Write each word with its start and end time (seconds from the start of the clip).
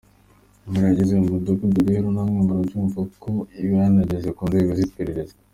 Inkuru 0.65 0.85
yageze 0.89 1.13
mu 1.19 1.27
mudugudu 1.33 1.79
rero 1.89 2.07
namwe 2.13 2.37
murabyumva 2.45 2.99
ko 3.21 3.31
iba 3.63 3.75
yanageze 3.83 4.29
ku 4.35 4.41
nzego 4.49 4.71
z’iperereza. 4.79 5.35